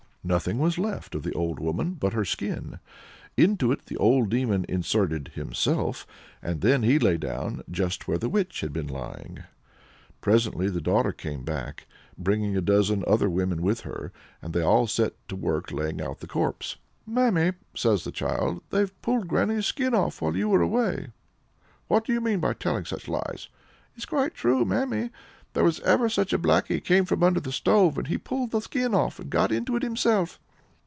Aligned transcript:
Nothing 0.23 0.59
was 0.59 0.77
left 0.77 1.15
of 1.15 1.23
the 1.23 1.33
old 1.33 1.59
woman 1.59 1.95
but 1.95 2.13
her 2.13 2.23
skin. 2.25 2.77
Into 3.37 3.71
it 3.71 3.87
the 3.87 3.97
old 3.97 4.29
demon 4.29 4.67
inserted 4.69 5.31
himself, 5.33 6.05
and 6.43 6.61
then 6.61 6.83
he 6.83 6.99
lay 6.99 7.17
down 7.17 7.63
just 7.71 8.07
where 8.07 8.19
the 8.19 8.29
witch 8.29 8.61
had 8.61 8.71
been 8.71 8.85
lying. 8.85 9.39
Presently 10.21 10.69
the 10.69 10.79
daughter 10.79 11.11
came 11.11 11.43
back, 11.43 11.87
bringing 12.19 12.55
a 12.55 12.61
dozen 12.61 13.03
other 13.07 13.31
women 13.31 13.63
with 13.63 13.79
her, 13.81 14.11
and 14.43 14.53
they 14.53 14.61
all 14.61 14.85
set 14.85 15.13
to 15.27 15.35
work 15.35 15.71
laying 15.71 15.99
out 15.99 16.19
the 16.19 16.27
corpse. 16.27 16.75
"Mammy," 17.07 17.53
says 17.75 18.03
the 18.03 18.11
child, 18.11 18.61
"they've 18.69 19.01
pulled 19.01 19.27
granny's 19.27 19.65
skin 19.65 19.95
off 19.95 20.21
while 20.21 20.35
you 20.37 20.49
were 20.49 20.61
away." 20.61 21.07
"What 21.87 22.05
do 22.05 22.13
you 22.13 22.21
mean 22.21 22.39
by 22.39 22.53
telling 22.53 22.85
such 22.85 23.07
lies?" 23.07 23.49
"It's 23.95 24.05
quite 24.05 24.35
true, 24.35 24.65
Mammy! 24.65 25.09
There 25.53 25.65
was 25.65 25.81
ever 25.81 26.07
such 26.07 26.31
a 26.31 26.39
blackie 26.39 26.81
came 26.81 27.03
from 27.03 27.23
under 27.23 27.41
the 27.41 27.51
stove, 27.51 27.97
and 27.97 28.07
he 28.07 28.17
pulled 28.17 28.51
the 28.51 28.61
skin 28.61 28.93
off, 28.93 29.19
and 29.19 29.29
got 29.29 29.51
into 29.51 29.75
it 29.75 29.83
himself." 29.83 30.39